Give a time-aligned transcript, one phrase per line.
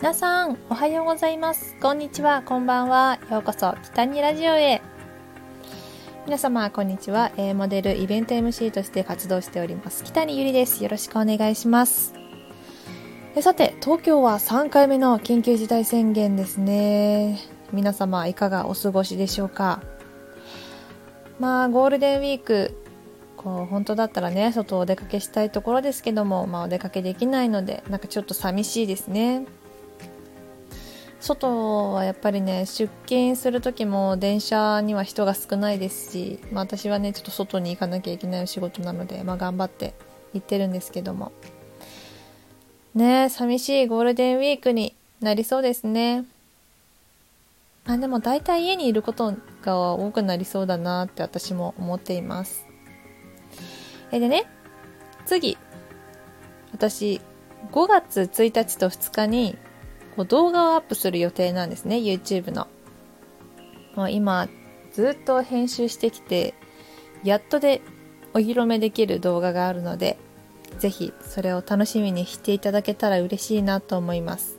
[0.00, 1.74] 皆さん、おはようございます。
[1.82, 3.18] こんにちは、こんばんは。
[3.32, 4.80] ようこそ、北にラジオへ。
[6.24, 7.32] 皆様、こんにちは。
[7.36, 10.04] えモデル、イベント MC として活動しております。
[10.04, 10.84] 北にゆりです。
[10.84, 12.14] よろしくお願いします。
[13.34, 17.40] えさて、東京は3回目の緊急事態宣言ですね。
[17.72, 19.82] 皆様、いかがお過ごしでしょうか？
[21.40, 22.80] まあ、ゴールデンウィーク、
[23.36, 29.46] こう本当だったらね外をお出かけしたいところですけども、まあ、お出かけできないのでなんかちょっと寂しいですね
[31.20, 39.94] 外はやっぱりね出勤する時も電車には人が少ないですし、まあ、私はねちょっと外に行かなきゃいけない仕事なので、まあ、頑張って
[40.32, 41.32] 行ってるんですけども。
[42.94, 46.24] ね寂しいゴールデンウィークになりそうですね。
[47.86, 52.66] あでも大体家にいることが多くなりそうだなって私も思っています。
[54.12, 54.46] えでね
[55.26, 55.58] 次。
[56.72, 57.20] 私
[57.72, 59.56] 5月1日と2日に
[60.18, 62.66] こう動画をアップする予定なんですね YouTube の。
[63.94, 64.48] もう今
[64.92, 66.54] ずっと編集してきて
[67.22, 67.82] やっとで
[68.34, 70.18] お披露目できる動画があるので
[70.80, 74.58] ぜひそれを楽しみにしていただけたら嬉しいなと思います。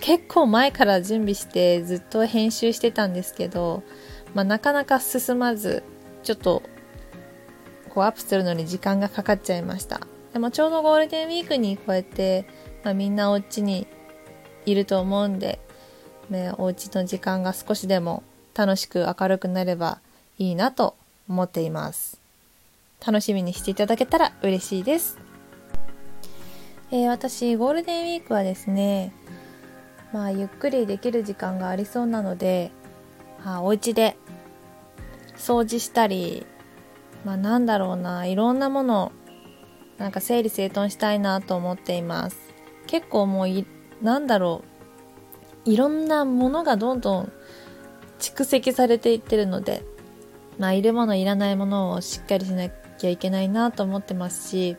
[0.00, 3.82] 結構前から準備してずっと編集してたんですけど、
[4.34, 5.84] まあ、なかなか進まず
[6.22, 6.62] ちょっと
[7.88, 10.00] こうアップするのに時間がかかっちゃいました。
[10.34, 12.46] でもちょうどゴールデンウィークにこうやって、
[12.82, 13.86] まあ、みんなお家に
[14.66, 15.58] いると思うんで、
[16.30, 18.22] ね、お家の時間が少しでも
[18.54, 19.98] 楽しく明るくなれば
[20.38, 20.94] いいなと
[21.28, 22.24] 思っています。
[23.06, 25.18] 楽しみにしていただけたら嬉しいです、
[26.90, 29.12] えー、私ゴールデンウィークはですね
[30.10, 32.70] まあゆっくりできる時間がありそうなので、
[33.44, 34.16] あ、お家で
[35.36, 36.46] 掃除したり
[37.26, 39.12] まあなんだろうないろんなもの
[39.98, 42.36] なんか整理整頓したいなと思っています。
[42.86, 43.48] 結構もう
[44.02, 44.74] なんだろう。
[45.64, 47.32] いろんなものがどんどん
[48.18, 49.82] 蓄積されていってるので
[50.58, 54.76] まあいるものいらないものをしっかりしなきゃいけないなと思ってますし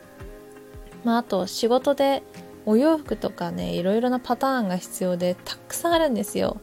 [1.04, 2.22] まああと仕事で
[2.64, 6.60] お洋服とかねいろいろなパターンが必要でたくさんあるんですよ。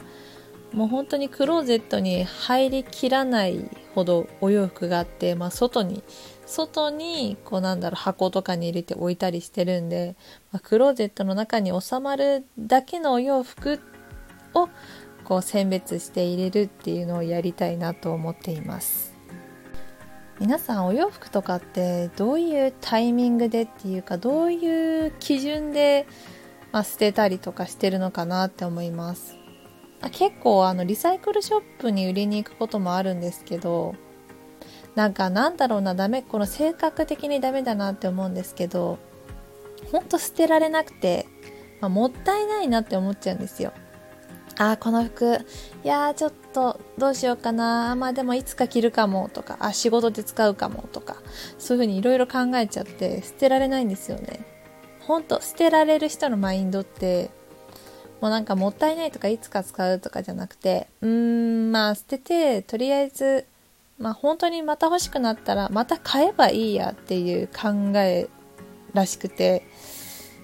[0.74, 6.04] もう本当にクローゼットに入りきらないほどお洋服があって、まあ、外に
[6.46, 10.16] 外にこうなんだろう箱とかに入れて置いたりしてるんで、
[10.52, 13.80] まあ、クローゼットの中に収まるだけのお洋服
[14.56, 14.68] を
[15.24, 19.14] こう選別して入れるっていうのをやりたいなと思っています。
[20.40, 26.08] 皆さんお洋服とかってどういうタイミングでっていうかどういう基準で、
[26.72, 29.43] まあ、捨てたりとかしてるのかなって思います。
[30.04, 33.96] あ結構あのリサイクルショップに売りに行くこともあるんですけど
[34.96, 39.00] なんかなんだろうなダメこの性格的にダメだなって思うんですけど
[39.92, 41.26] ほんと捨てられなくて、
[41.80, 43.74] まあ、もったいないなって思っちゃうんですよ。
[44.56, 45.40] あーこの服
[45.84, 47.96] いやーちょっとどうしようかな。
[47.96, 51.18] まあでもいつか着るかもとかあ仕事で使うかもとか
[51.58, 54.46] そういう風にいろいろ考えちゃって捨てられないんですよね。
[55.00, 57.32] ほんと捨てられる人のマインドって
[58.24, 63.46] もうなんかもったいないとかいつか使うとかじゃなくてうーんまあ捨ててとりあえず
[64.00, 68.30] まあ本当にまた欲しくなったらまた買えばいいやっていう考え
[68.94, 69.68] らしくて。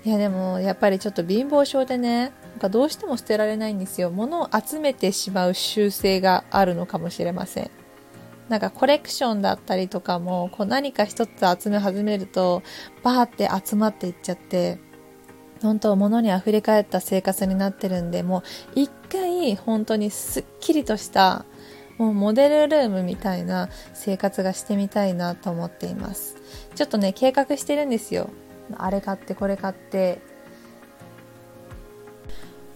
[0.05, 4.09] いやでもやっぱりちょっと貧乏症でねなんかどうしても捨てられないんですよ。
[4.09, 7.71] 物を集めてしまう習性があるのかもしれません。
[8.49, 12.61] なんかコレクションだったりとかもこう何か一つ集め始めると
[13.03, 14.79] バーって集まっていっちゃって
[15.61, 18.43] 本当物に溢れ返った生活になってるんでもう
[18.75, 21.45] 一回本当にすっきりとした
[21.97, 26.37] もうモデルルームみたいな生活がしてみたいなと思っています。
[26.73, 28.29] ちょっとね計画してるんですよ。
[28.77, 30.21] あれ買ってこれ買って。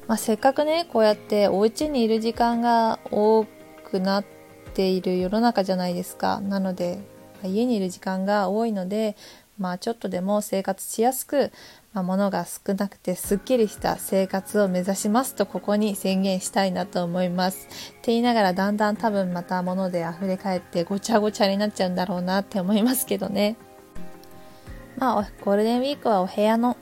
[0.07, 3.45] まあ、せっかくねこうやってお家にいる時間が多
[3.89, 4.25] くなっ
[4.73, 6.41] ている世の中じゃないですか。
[6.41, 6.99] なので
[7.45, 9.15] 家にいる時間が多いので
[9.57, 11.53] まあちょっとでも生活しやすく
[11.93, 17.67] まあ、物が少なくてすっきりした生活を目指しますとここに宣言したいなと思います。
[17.67, 17.69] っ
[18.01, 23.57] て言いながらだんだん多分また物で溢れ返ってごちゃごちゃになっちゃうんだろうなって思いますけどね。
[24.97, 26.77] まあ、ゴールデンウィークはお部屋の、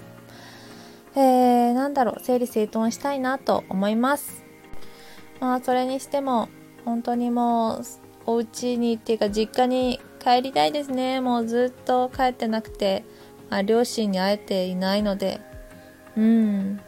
[1.15, 4.45] えー、なんだろう、整理整頓したいなと思います。
[5.41, 6.47] まあ、それにしても、
[6.85, 7.83] 本当にもう、
[8.25, 11.19] お家にっていうか実家に帰りたいですね。
[11.19, 13.03] もうずっと帰ってなくて。
[13.57, 15.39] あ、両親に会えていないので
[16.17, 16.79] うん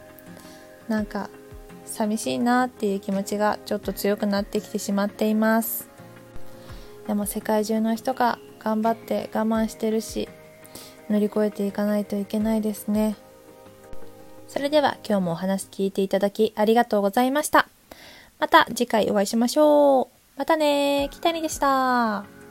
[0.88, 1.30] なんか
[1.84, 5.88] 寂しいなっていう気持ちがちょっと強くなってきてしまっています
[7.06, 10.28] でも世界中の人が頑張って我慢してるし
[11.08, 13.16] 乗り越えていかないといけないですね
[14.48, 17.68] それでは今日もお話聞いていただきありがとうございました。
[18.38, 20.38] また次回お会いしましょう。
[20.38, 22.43] またねー、北にでした。